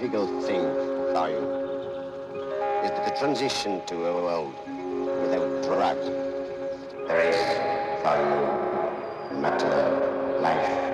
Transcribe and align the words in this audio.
Difficult 0.00 0.44
thing 0.44 0.60
for 1.12 1.28
you 1.28 1.42
is 2.84 2.90
the 2.92 3.16
transition 3.18 3.82
to 3.86 4.06
a 4.06 4.14
world 4.14 4.54
without 5.22 5.62
drugs. 5.64 6.06
There 7.08 7.20
is 7.20 7.36
for 8.00 8.14
you 8.16 9.40
matter 9.40 10.38
life 10.40 10.87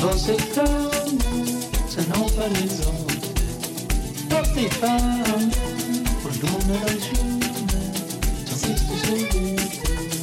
Você 0.00 0.36
tá 0.54 0.64
se 1.88 2.00
não 2.08 2.28
parece 2.30 2.84
Porti 4.28 4.68
fam 4.78 5.50
Por 6.22 6.32
número 6.44 6.94
de 7.00 7.14
Não 8.48 8.56
se 8.56 8.70
esqueceu 8.72 10.17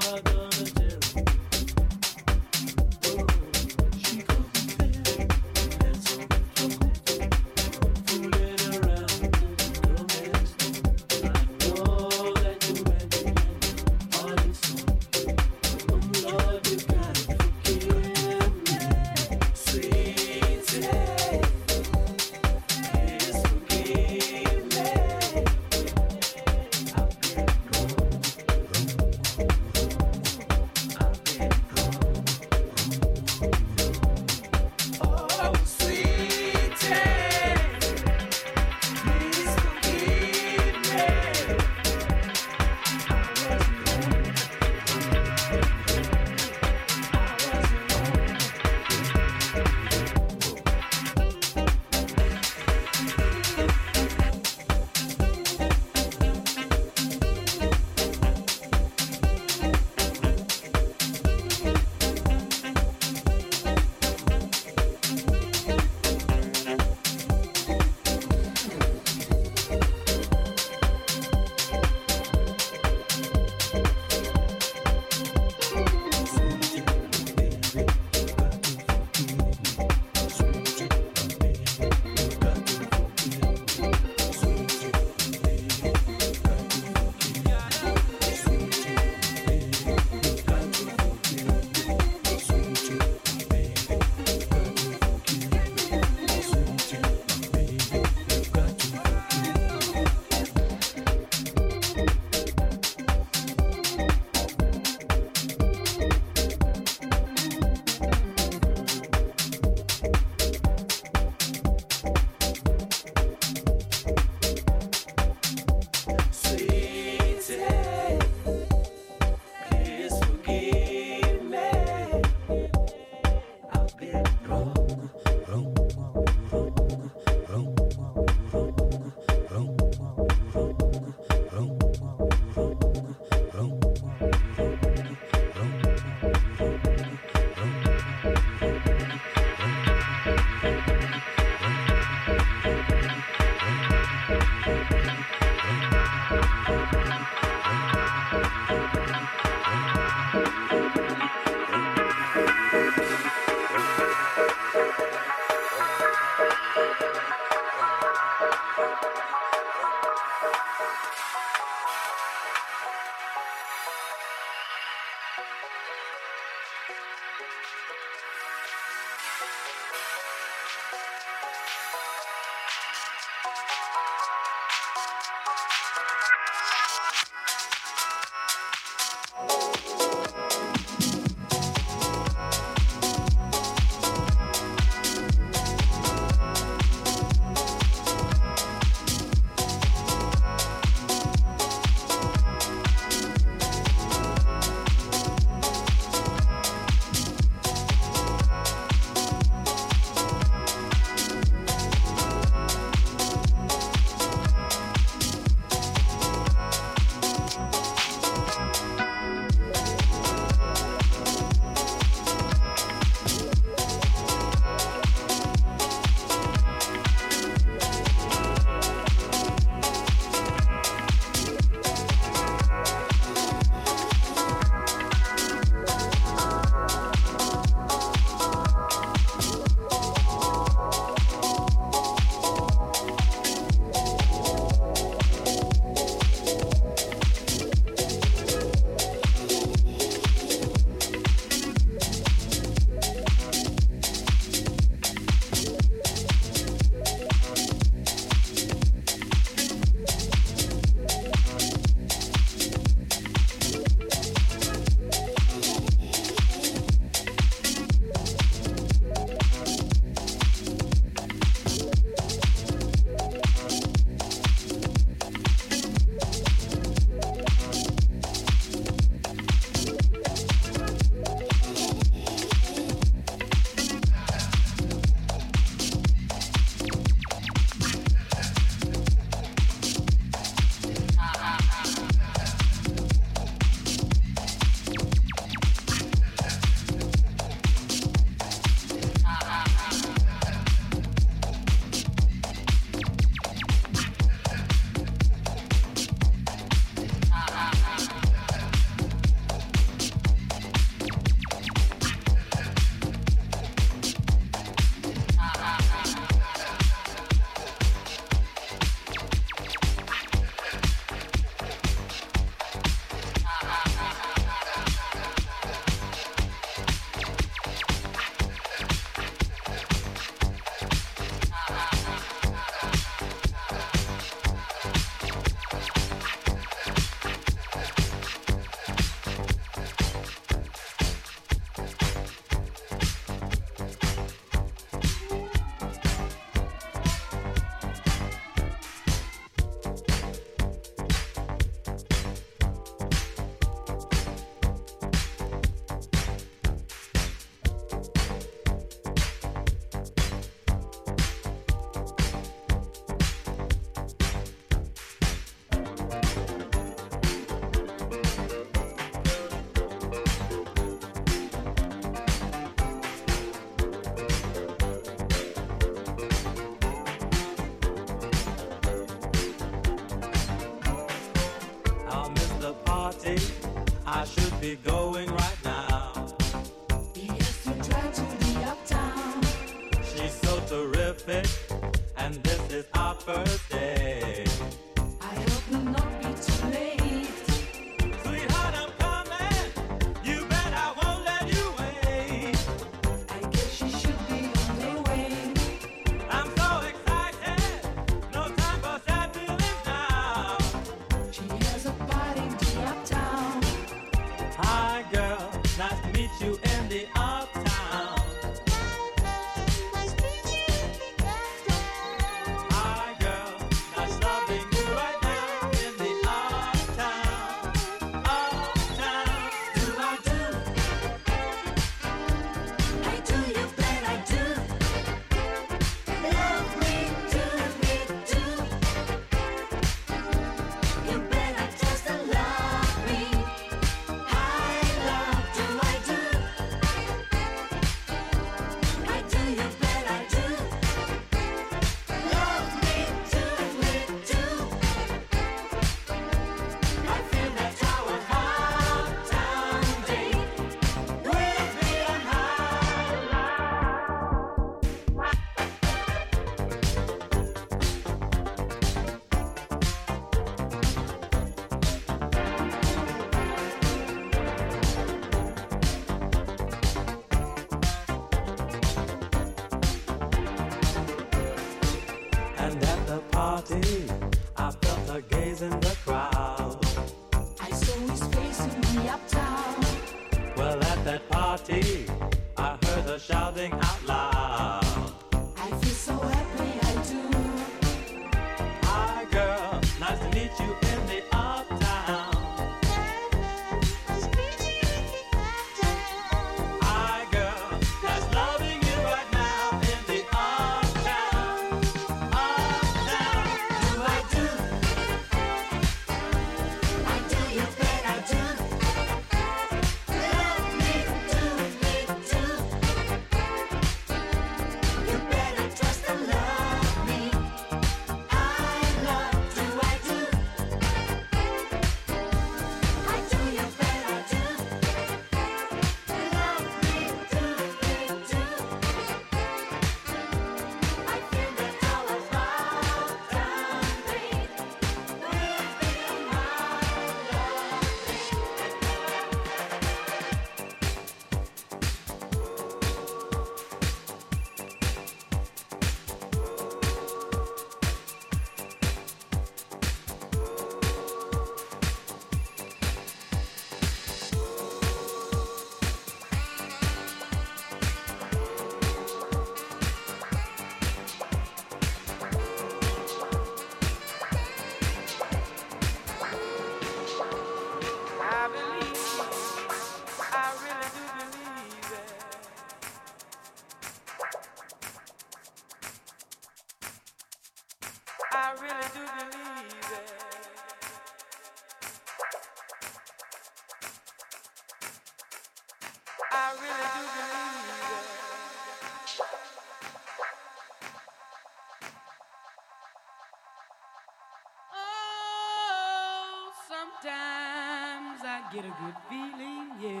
get 598.52 598.64
a 598.64 598.68
good 598.68 598.94
feeling, 599.08 599.70
yeah. 599.80 600.00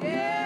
ghetto. 0.00 0.45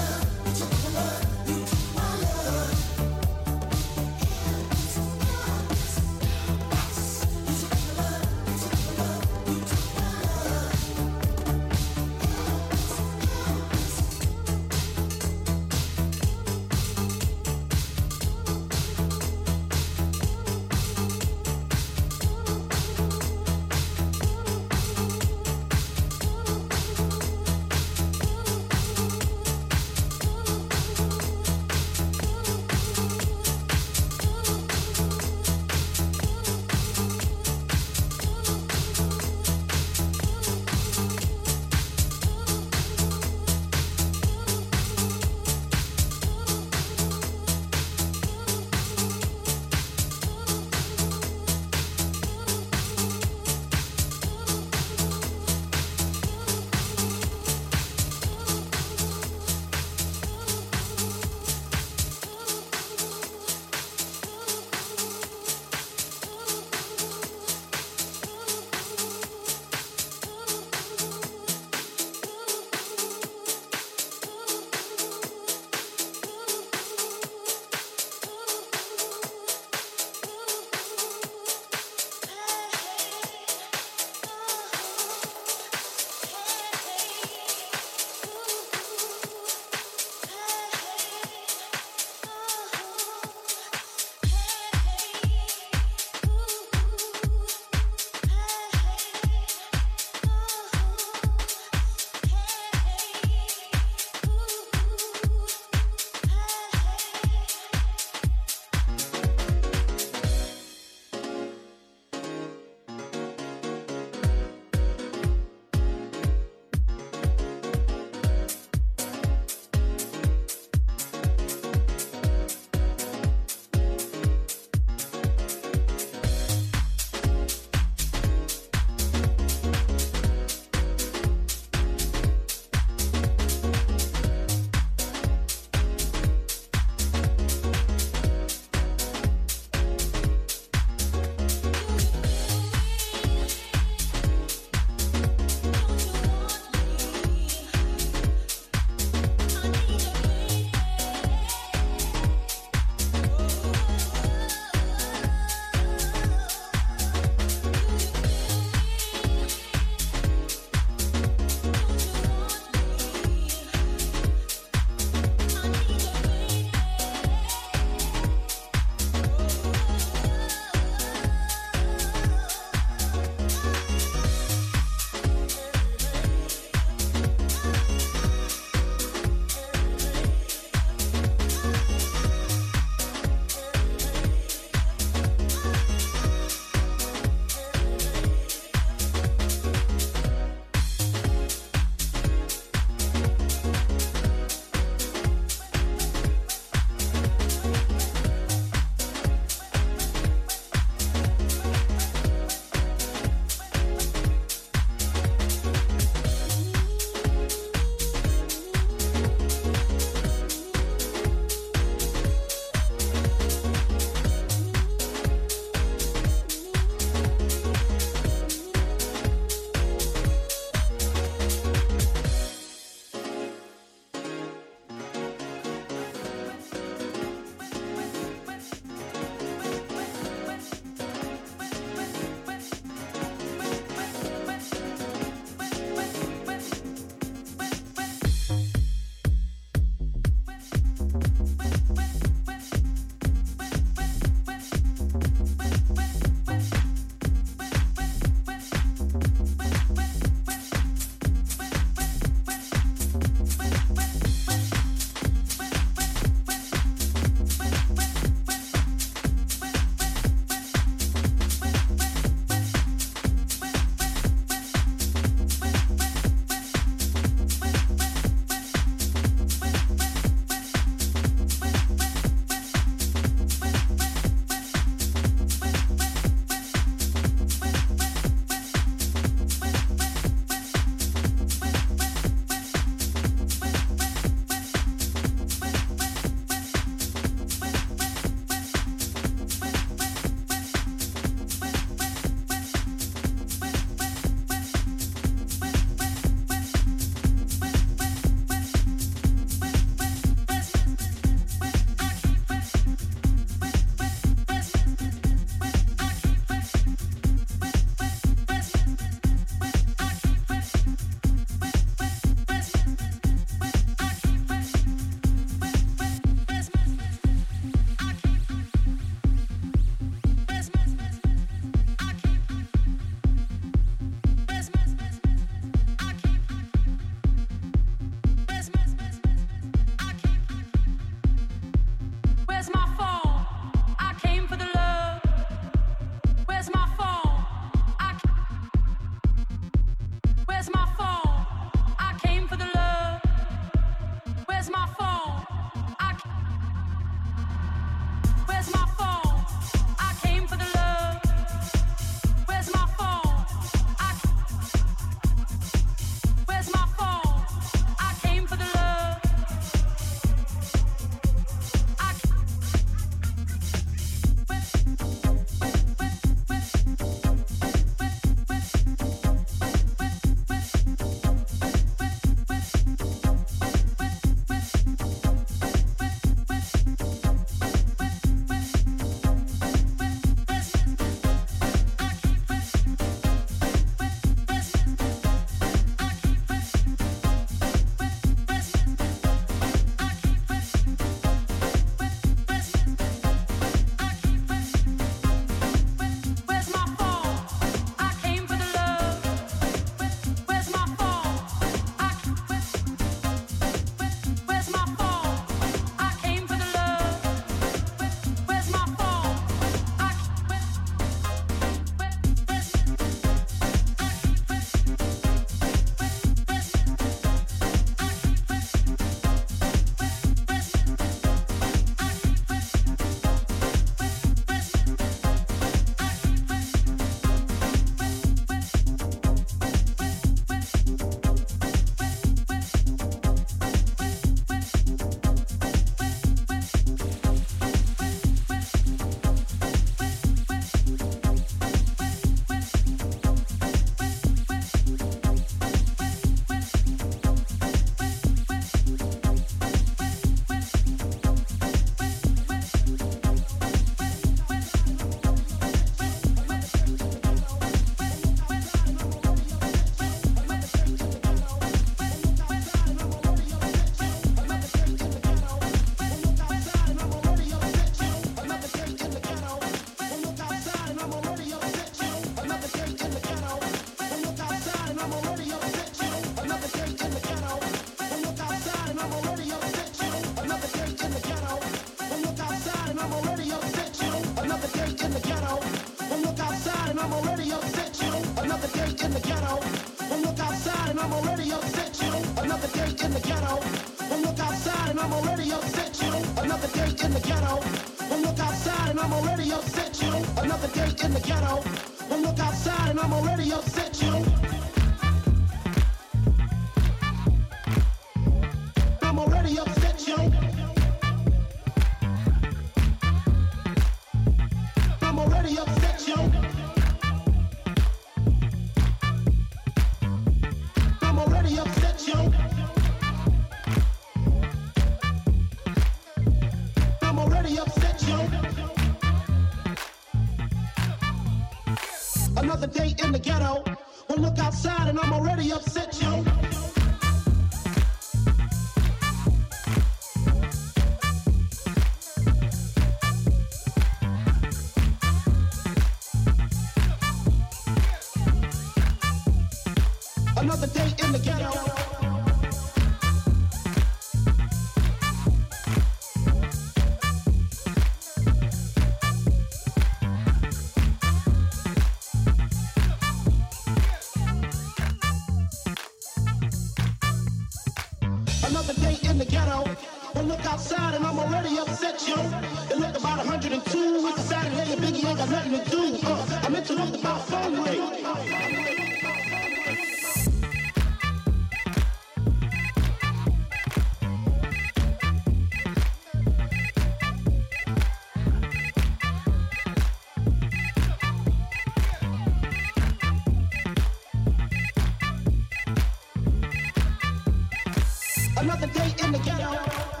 Another 598.41 598.65
day 598.65 598.91
in 599.03 599.11
the 599.11 599.19
ghetto. 599.19 600.00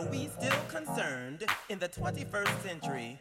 Are 0.00 0.06
we 0.06 0.28
still 0.28 0.58
concerned 0.68 1.44
in 1.68 1.78
the 1.78 1.88
21st 1.88 2.62
century 2.62 3.18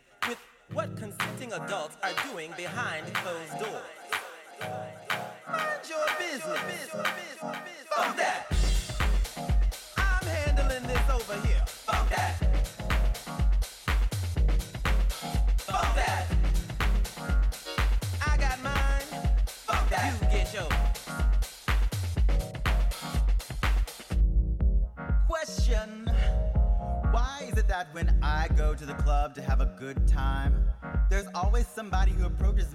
approaches 32.30 32.74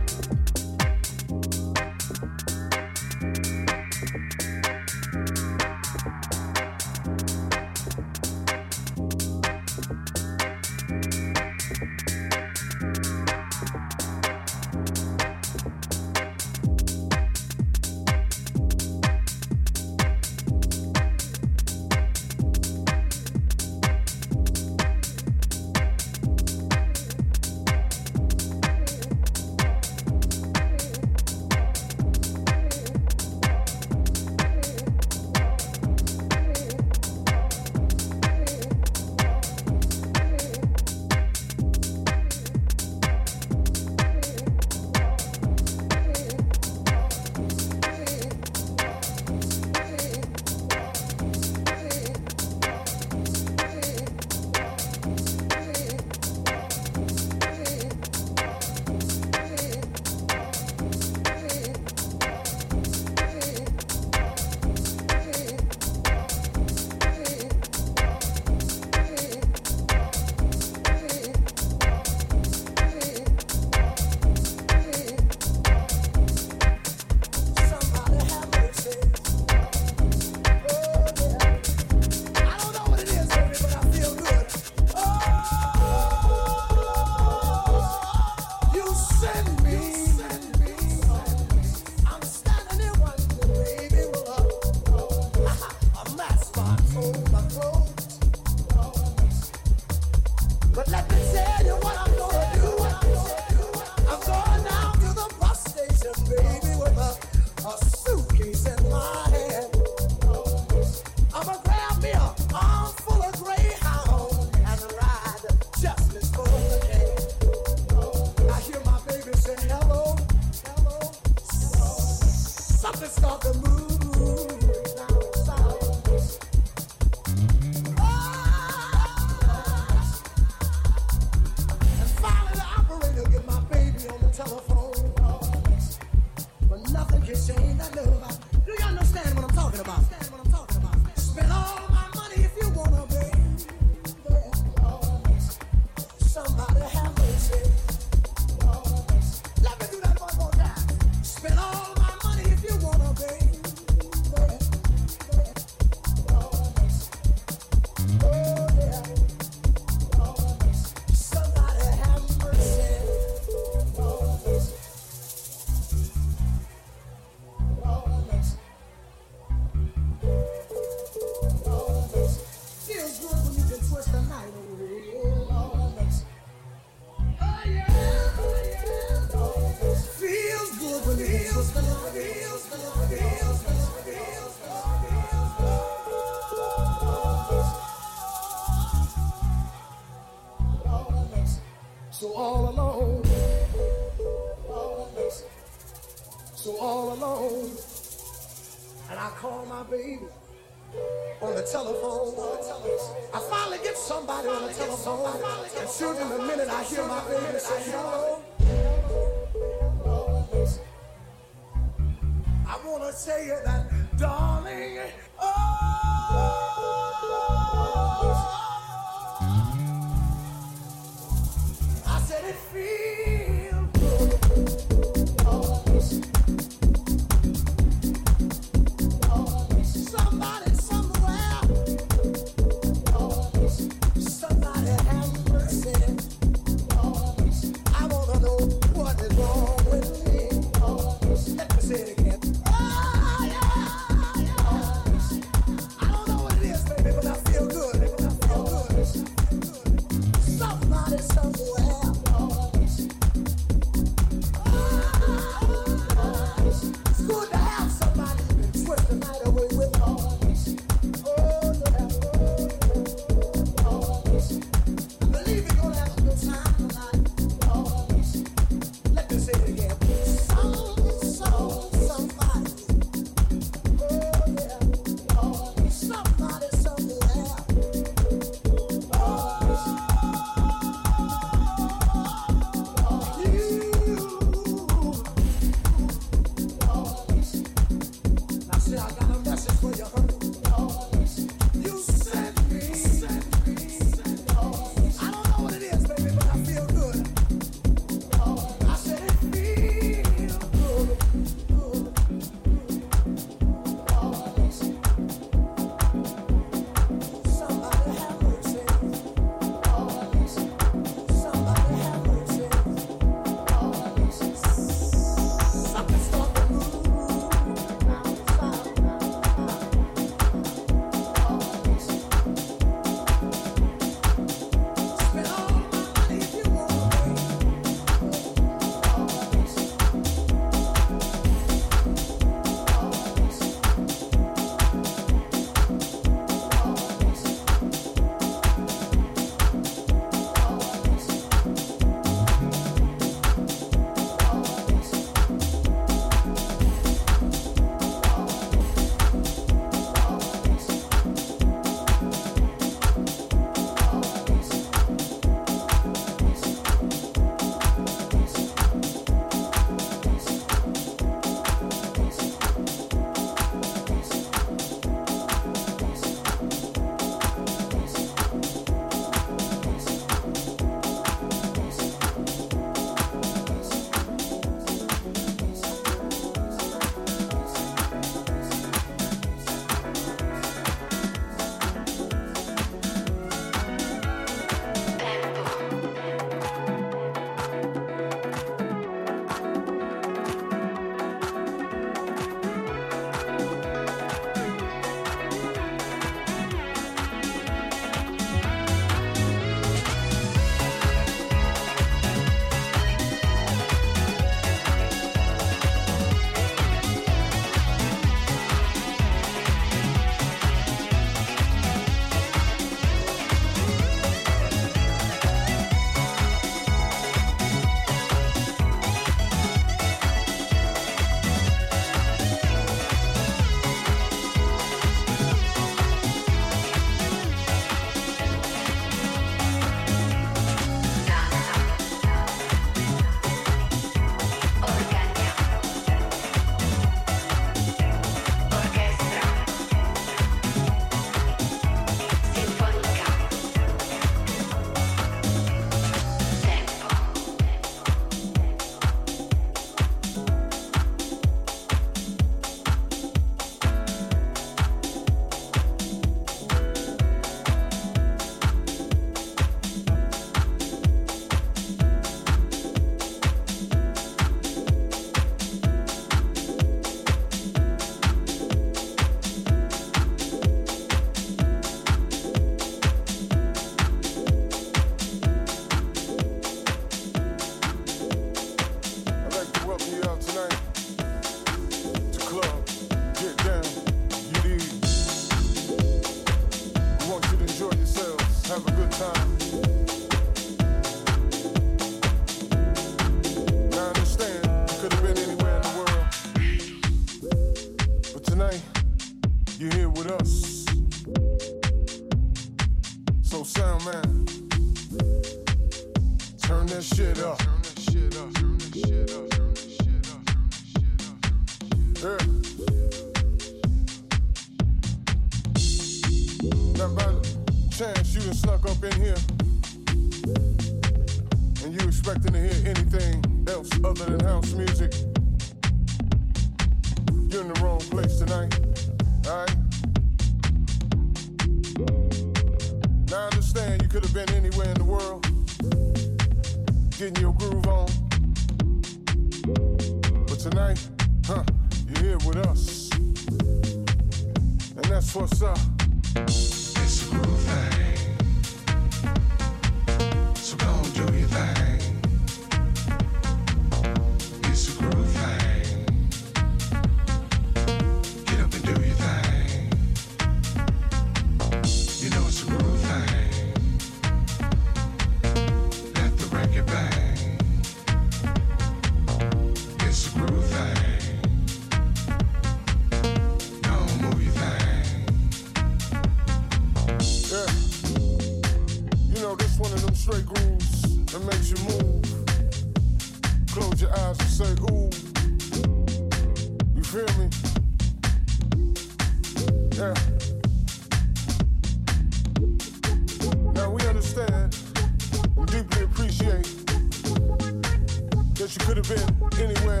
that 598.64 598.80
you 598.80 598.86
could 598.86 598.96
have 598.96 599.08
been 599.08 599.62
anywhere 599.62 600.00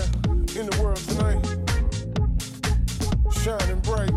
in 0.58 0.70
the 0.70 0.82
world 0.82 0.96
tonight. 0.96 1.44
Shining 3.42 3.80
bright. 3.80 4.10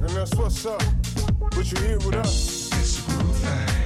And 0.00 0.08
that's 0.16 0.34
what's 0.36 0.64
up. 0.64 0.82
But 1.50 1.70
you're 1.70 1.82
here 1.82 1.98
with 1.98 2.14
us. 2.14 2.70
It's 2.72 2.98
a 2.98 3.12
thing. 3.34 3.85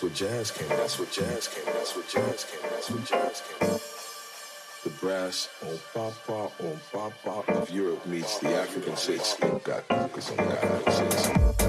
That's 0.00 0.20
where 0.20 0.30
jazz 0.30 0.50
came. 0.50 0.68
That's 0.68 0.98
where 0.98 1.08
jazz 1.08 1.48
came. 1.48 1.64
That's 1.66 1.94
where 1.94 2.04
jazz 2.04 2.44
came. 2.44 2.70
That's 2.70 2.90
where 2.90 3.02
jazz 3.02 3.42
came. 3.58 4.92
The 4.92 4.98
brass 4.98 5.50
oh, 5.62 5.72
on 5.72 5.78
papa 5.92 6.32
on 6.32 6.80
oh, 6.94 7.10
papa 7.20 7.52
of 7.52 7.70
Europe 7.70 8.06
meets 8.06 8.38
the 8.38 8.54
African 8.54 8.96
six. 8.96 9.36
Got 9.62 9.86
focus 9.88 10.30
on 10.30 10.36
the 10.38 10.64
African. 10.64 11.59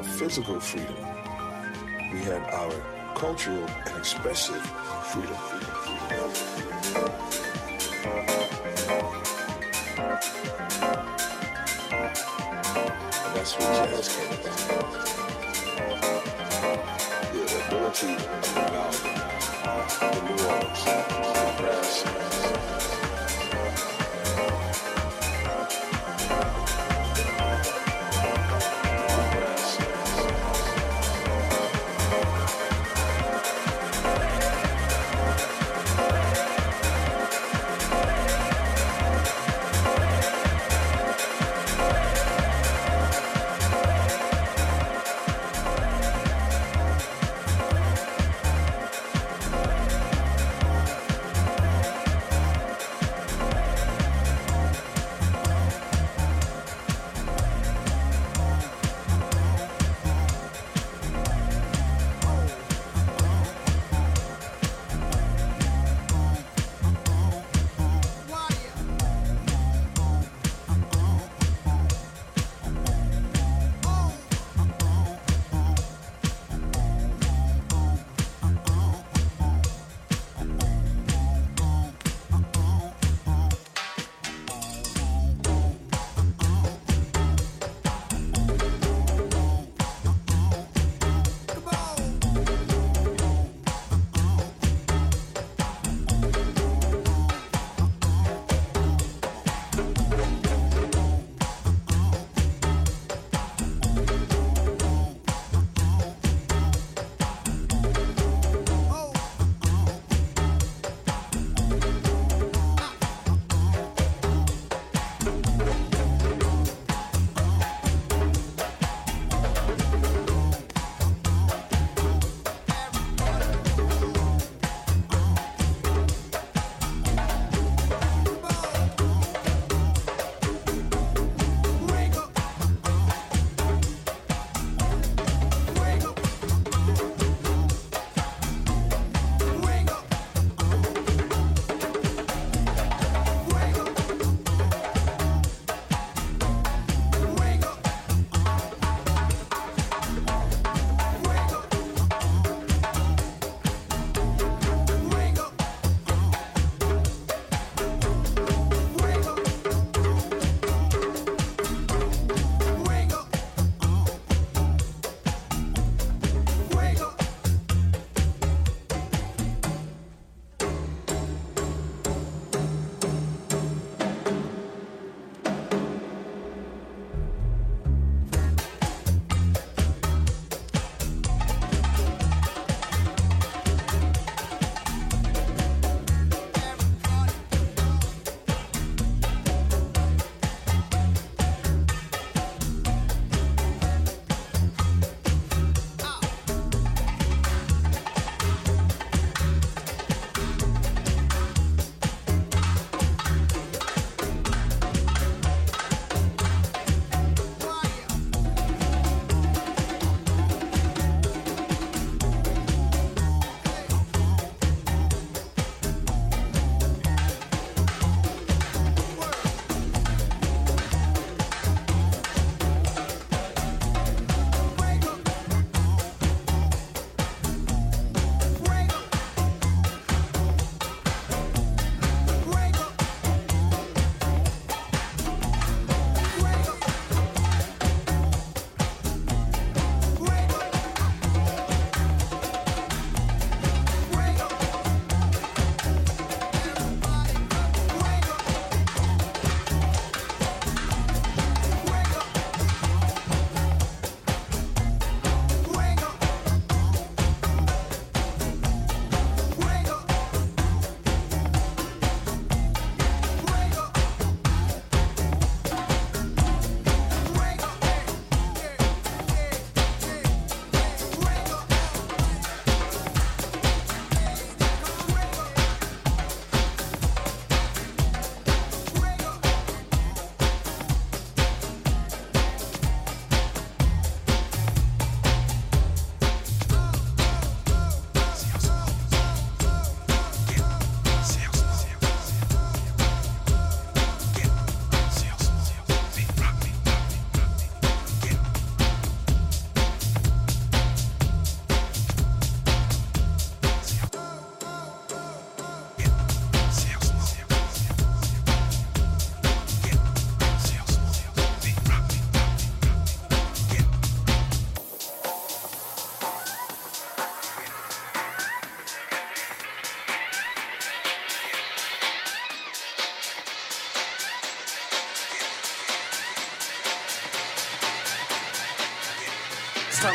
Our 0.00 0.06
physical 0.06 0.58
freedom, 0.58 0.96
we 2.10 2.20
had 2.20 2.40
our 2.54 2.72
cultural 3.14 3.66
and 3.84 3.98
expressive 3.98 4.62
freedom. 5.12 5.49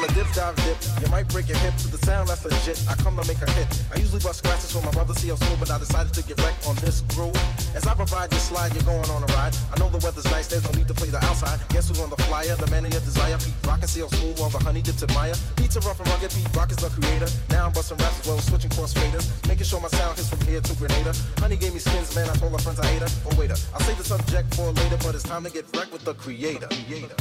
To 0.05 0.13
dip, 0.13 0.31
dive, 0.33 0.55
dip. 0.61 0.77
You 1.01 1.09
might 1.09 1.27
break 1.29 1.49
your 1.49 1.57
hip 1.65 1.73
to 1.81 1.87
the 1.89 1.97
sound 2.05 2.29
that's 2.29 2.45
legit. 2.45 2.77
I 2.85 2.93
come 2.93 3.17
to 3.17 3.25
make 3.25 3.41
a 3.41 3.49
hit. 3.57 3.65
I 3.89 3.97
usually 3.97 4.21
bust 4.21 4.37
scratches 4.37 4.69
for 4.69 4.77
my 4.85 4.91
brother 4.91 5.15
CL 5.15 5.37
Smooth, 5.37 5.59
but 5.59 5.71
I 5.71 5.79
decided 5.79 6.13
to 6.13 6.21
get 6.21 6.37
wrecked 6.45 6.67
on 6.67 6.75
this 6.85 7.01
groove. 7.17 7.33
As 7.73 7.87
I 7.87 7.95
provide 7.95 8.31
you 8.31 8.37
slide, 8.37 8.69
you're 8.75 8.85
going 8.85 9.09
on 9.09 9.23
a 9.23 9.29
ride. 9.33 9.57
I 9.73 9.79
know 9.79 9.89
the 9.89 9.97
weather's 10.05 10.29
nice, 10.29 10.45
there's 10.45 10.61
no 10.61 10.77
need 10.77 10.87
to 10.89 10.93
play 10.93 11.09
the 11.09 11.17
outside. 11.25 11.57
Guess 11.69 11.89
who's 11.89 11.99
on 11.99 12.11
the 12.11 12.21
flyer? 12.29 12.53
The 12.53 12.69
man 12.69 12.85
of 12.85 12.93
your 12.93 13.01
desire. 13.01 13.33
Pete 13.41 13.57
Rock 13.65 13.81
and 13.81 13.89
CL 13.89 14.09
Smooth 14.09 14.37
while 14.39 14.49
the 14.53 14.61
honey 14.61 14.83
dips 14.83 15.01
admire. 15.01 15.33
Pizza 15.55 15.79
rough 15.81 15.99
and 15.99 16.07
rugged, 16.09 16.29
Pete 16.29 16.53
Rock 16.53 16.69
is 16.69 16.77
the 16.77 16.89
creator. 16.93 17.29
Now 17.49 17.65
I'm 17.65 17.73
busting 17.73 17.97
raps 17.97 18.21
as 18.21 18.27
well, 18.27 18.37
switching 18.37 18.69
cross 18.77 18.93
faders. 18.93 19.25
Making 19.49 19.65
sure 19.65 19.81
my 19.81 19.89
sound 19.89 20.21
hits 20.21 20.29
from 20.29 20.41
here 20.45 20.61
to 20.61 20.73
Grenada. 20.77 21.17
Honey 21.41 21.57
gave 21.57 21.73
me 21.73 21.79
skins, 21.79 22.13
man, 22.13 22.29
I 22.29 22.35
told 22.37 22.51
her 22.51 22.61
friends 22.61 22.79
I 22.79 22.85
hate 22.93 23.01
her. 23.01 23.09
Oh, 23.25 23.33
waiter, 23.39 23.57
I'll 23.73 23.81
save 23.81 23.97
the 23.97 24.05
subject 24.05 24.53
for 24.53 24.69
later, 24.69 25.01
but 25.01 25.15
it's 25.17 25.25
time 25.25 25.43
to 25.45 25.49
get 25.49 25.65
wrecked 25.73 25.91
with 25.91 26.05
the 26.05 26.13
creator. 26.13 26.69
creator. 26.69 27.17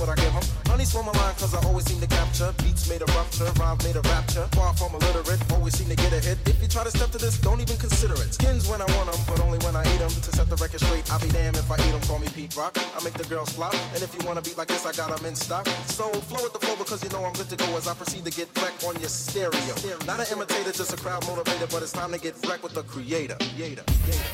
What 0.00 0.08
I 0.08 0.14
give 0.16 0.34
'em. 0.34 0.42
Honey 0.66 0.86
swim 0.86 1.04
my 1.04 1.12
line, 1.12 1.34
cause 1.36 1.52
I 1.54 1.60
always 1.68 1.84
seem 1.84 2.00
to 2.00 2.06
capture. 2.06 2.50
Beats 2.62 2.88
made 2.88 3.02
a 3.02 3.08
rupture, 3.12 3.52
rhymes 3.60 3.84
made 3.84 3.96
a 3.96 4.04
rapture. 4.12 4.48
Far 4.56 4.72
from 4.74 4.94
illiterate, 4.96 5.40
always 5.52 5.76
seem 5.76 5.88
to 5.88 5.96
get 5.96 6.12
a 6.12 6.20
hit. 6.20 6.38
If 6.48 6.56
you 6.62 6.68
try 6.68 6.84
to 6.84 6.90
step 6.90 7.10
to 7.12 7.18
this, 7.18 7.36
don't 7.38 7.60
even 7.60 7.76
consider 7.76 8.14
it. 8.14 8.32
Skins 8.34 8.66
when 8.66 8.80
I 8.80 8.88
want 8.96 9.12
'em, 9.12 9.20
but 9.28 9.38
only 9.40 9.58
when 9.58 9.76
I 9.76 9.84
eat 9.92 10.00
'em. 10.00 10.10
To 10.10 10.30
set 10.32 10.48
the 10.48 10.56
record 10.56 10.80
straight, 10.80 11.04
I'll 11.12 11.20
be 11.20 11.28
damned 11.28 11.58
if 11.58 11.70
I 11.70 11.76
eat 11.84 11.92
'em. 11.92 12.00
Call 12.08 12.18
me 12.18 12.28
Pete 12.34 12.56
Rock. 12.56 12.78
I 12.96 12.98
make 13.04 13.14
the 13.14 13.28
girls 13.32 13.50
flop. 13.50 13.74
And 13.94 14.02
if 14.02 14.10
you 14.16 14.26
wanna 14.26 14.42
beat 14.42 14.56
like 14.56 14.68
this, 14.68 14.86
I 14.86 14.92
got 14.92 15.12
'em 15.12 15.24
in 15.26 15.36
stock. 15.36 15.68
So 15.98 16.04
flow 16.28 16.42
with 16.42 16.54
the 16.54 16.62
flow 16.64 16.76
because 16.76 17.02
you 17.04 17.10
know 17.10 17.24
I'm 17.24 17.34
good 17.34 17.50
to 17.50 17.56
go 17.56 17.76
as 17.76 17.86
I 17.86 17.94
proceed 17.94 18.24
to 18.24 18.30
get 18.30 18.48
wrecked 18.56 18.82
on 18.84 18.98
your 19.00 19.10
stereo. 19.10 19.74
Not 20.06 20.20
an 20.20 20.26
imitator, 20.32 20.72
just 20.72 20.92
a 20.92 20.96
crowd 20.96 21.22
motivator, 21.24 21.68
but 21.70 21.82
it's 21.82 21.92
time 21.92 22.12
to 22.12 22.18
get 22.18 22.34
wrecked 22.46 22.62
with 22.62 22.74
the 22.74 22.84
creator. 22.84 23.36
creator. 23.60 23.84
You'll 24.06 24.29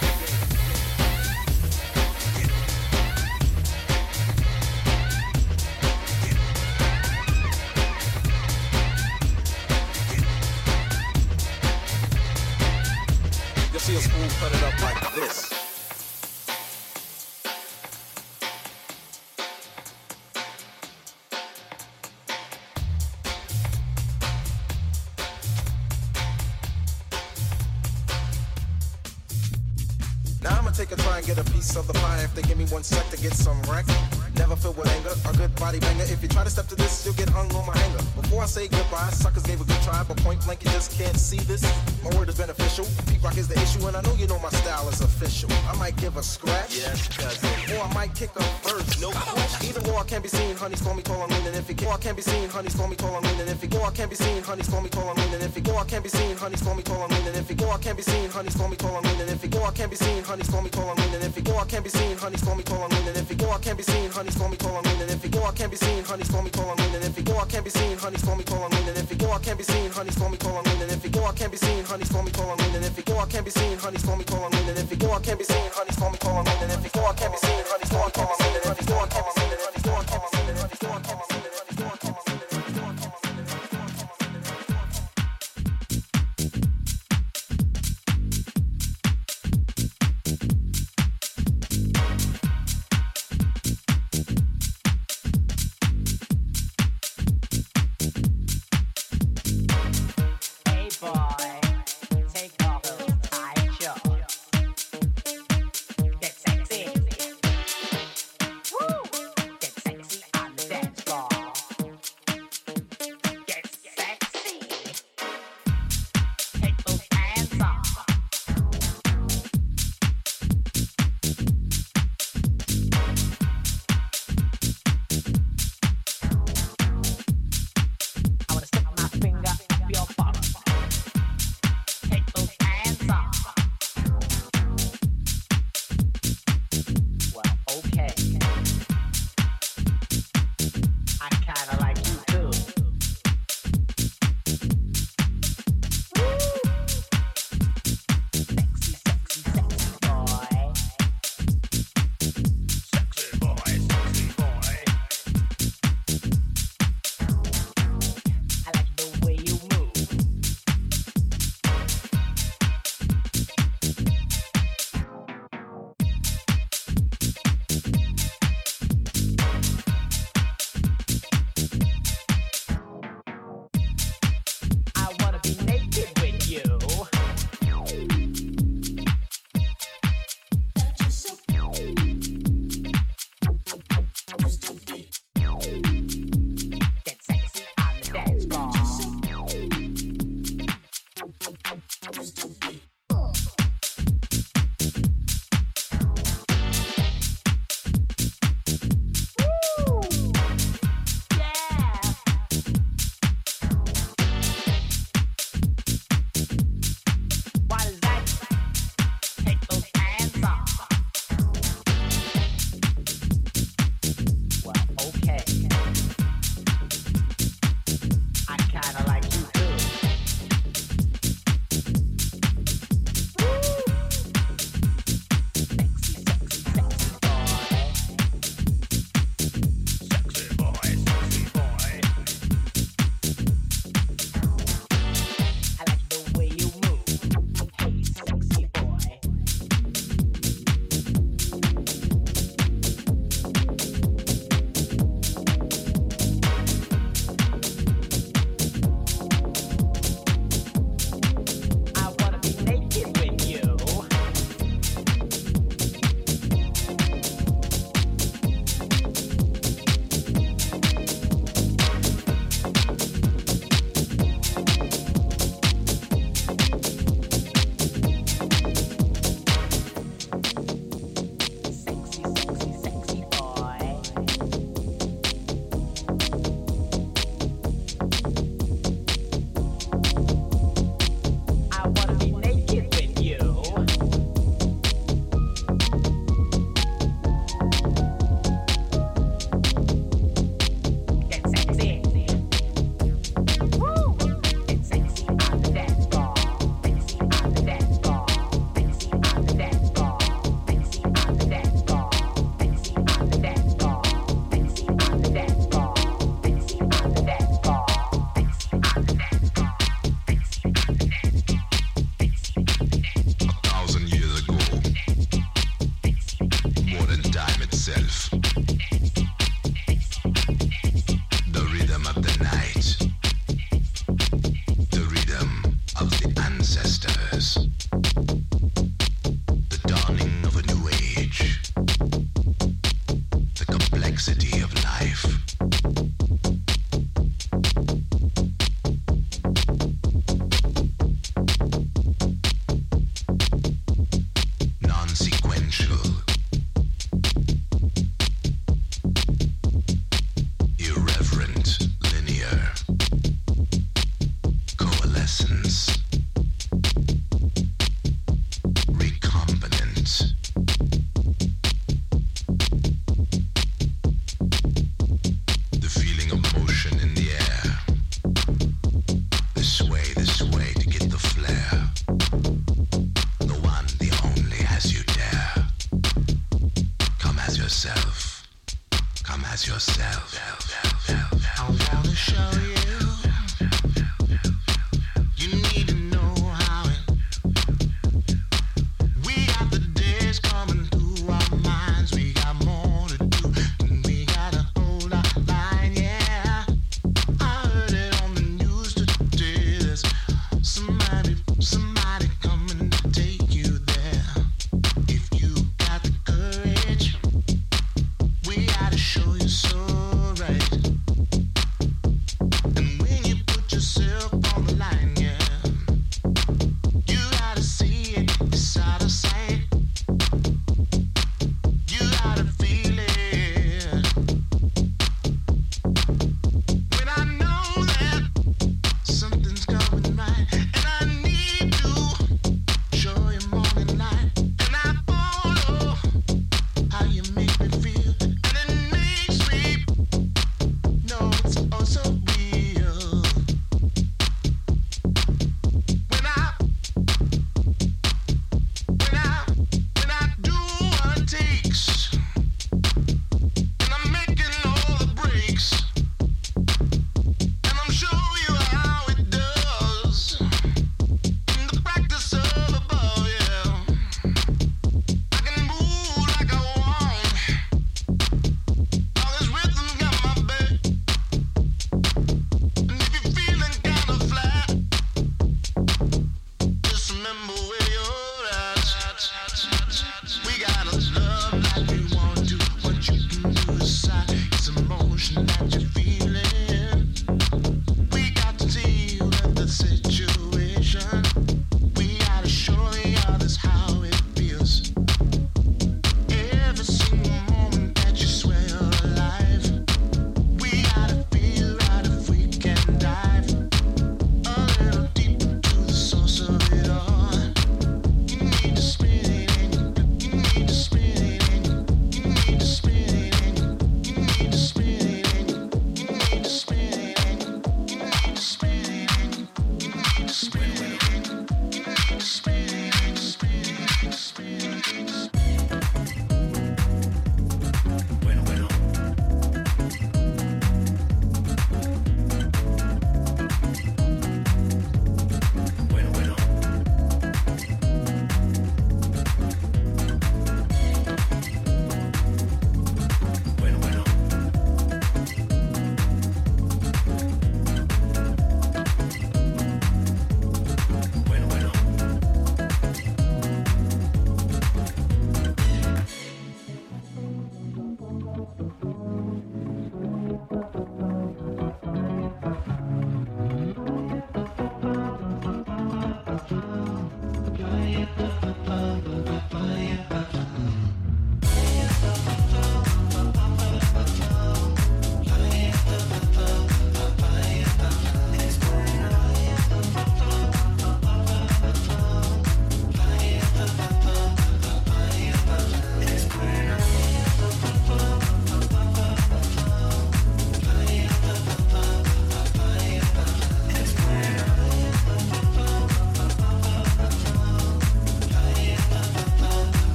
and 55.96 56.04
if 56.04 56.04
it 56.04 56.04
or 56.04 56.04
I 56.04 56.04
can 56.04 56.04
be 56.04 56.08
seen, 56.08 56.36
honey's 56.36 56.62
call 56.62 56.74
me 56.74 56.82
tall 56.82 57.02
and 57.04 57.12
lean, 57.12 57.26
and 57.26 57.36
if 57.36 57.44
it 57.50 57.62
or 57.62 57.72
I 57.72 57.78
can't 57.78 57.96
be 57.96 58.02
seen, 58.02 58.28
honey's 58.28 58.54
call 58.56 58.68
me 58.68 58.76
tall 58.76 58.96
and 58.96 59.06
lean, 59.06 59.20
and 59.20 59.30
if 59.30 59.44
it 59.44 59.54
or 59.56 59.66
I 59.66 59.70
can't 59.70 59.90
be 59.90 59.96
seen, 59.96 60.22
honey's 60.24 60.48
call 60.50 60.62
me 60.62 60.70
tall 60.70 60.90
and 60.90 60.98
lean, 60.98 61.14
and 61.14 61.22
if 61.22 61.36
it 61.36 61.48
or 61.48 61.60
I 61.60 61.64
can't 61.64 61.84
be 61.84 61.90
seen, 61.90 62.16
honey's 62.16 62.42
call 62.42 62.54
me 62.56 62.62
tall 62.62 62.84
and 62.84 62.92
lean, 62.92 63.06
and 63.06 63.16
if 63.16 63.30
it 63.30 63.42
or 63.42 63.52
I 63.54 63.58
can't 63.58 63.76
be 63.76 63.82
seen, 63.82 64.10
honey's 64.10 64.36
call 64.36 64.48
me 64.48 64.56
tall 64.56 64.76
and 64.78 64.86
lean, 64.86 65.00
and 65.00 65.10
if 65.10 65.24
it 65.24 65.36
or 65.36 65.46
I 65.46 65.52
can't 65.52 65.70
be 65.70 65.76
seen, 65.76 66.04
honey's 66.04 66.28
call 66.30 66.42
me 66.44 66.50
tall 66.50 66.70
and 66.72 66.80
lean, 66.80 66.94
and 66.94 67.04
if 67.04 67.18
it 67.18 67.30
or 67.30 67.40
I 67.40 67.46
can 67.46 67.62
be 67.64 67.70
seen, 67.70 67.96
honey's 67.96 68.22
call 68.24 68.36
me 68.36 68.44
tall 68.44 68.64
and 68.64 68.74
lean, 68.74 68.88
and 68.88 68.96
if 68.98 69.10
it 69.12 69.22
or 69.24 69.34
I 69.34 69.38
can 69.38 69.56
be 69.56 69.62
seen, 69.64 69.90
honey's 69.90 70.16
call 70.16 70.28
me 70.28 70.36
tall 70.36 70.58
and 70.58 70.66
lean, 70.66 70.82
and 70.82 70.92
if 70.92 71.04
it 71.04 71.16
or 71.16 71.24
I 71.24 71.32
can 71.32 71.50
be 71.50 71.56
seen, 71.56 71.84
honey's 71.84 72.08
call 72.10 72.22
me 72.22 72.32
tall 72.32 72.56
and 72.56 72.66
lean, 72.66 72.74
and 72.76 72.86
if 72.88 72.98
it 72.98 73.16
or 73.16 73.26
I 73.26 73.38
can 73.38 73.50
be 73.50 73.62
seen, 73.62 73.86
honey's 73.88 74.04
call 74.04 74.16
me 74.18 74.28
tall 74.28 74.46
and 74.46 74.58
lean, 74.58 74.74
and 74.76 74.84
if 74.84 74.92
it 74.92 75.06
or 75.06 75.16
I 75.16 75.24
can 75.24 75.38
be 75.38 75.44
seen, 75.44 75.72
honey's 75.74 75.98
call 75.98 76.10
me 76.12 76.18
tall 76.20 76.44
and 76.44 76.54
lean, 76.56 76.68
and 76.68 76.78
if 76.78 76.92
it 76.92 76.96
or 76.96 77.08
I 77.08 77.14
can 77.14 77.32
be 77.32 77.40
seen, 77.40 77.62
honey's 77.70 77.90
call 77.90 78.10
me 78.10 78.18
tall 78.18 78.34
and 78.36 78.54
lean, 78.54 78.68
and 78.68 78.68
if 78.68 78.70
it 78.70 78.70
or 78.70 78.92
I 78.92 78.98
can 79.00 79.26
be 79.26 79.38
seen, 79.38 79.64
honey's 79.66 79.88
call 79.88 80.02
me 80.02 80.08
tall 80.10 80.28
and 80.28 80.44
lean, 80.44 80.60
and 80.60 80.72
if 80.72 80.76
it 80.76 80.84
or 80.84 80.92
I 80.92 81.00
can 81.00 81.18
be 81.18 81.24
seen, 81.26 81.42
honey's 81.56 81.78
call 81.78 81.90
me 81.90 81.98
tall 82.00 82.18
and 82.18 82.28
lean. 82.28 82.35